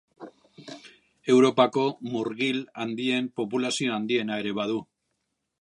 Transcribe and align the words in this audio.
Europako 1.33 1.83
murgil 2.15 2.65
handien 2.87 3.31
populazio 3.41 3.95
handiena 3.99 4.45
ere 4.47 4.59
badu. 4.63 4.85